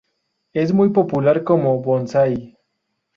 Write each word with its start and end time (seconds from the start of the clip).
Es 0.53 0.73
muy 0.73 0.89
popular 0.89 1.43
como 1.43 1.79
bonsái. 1.79 2.57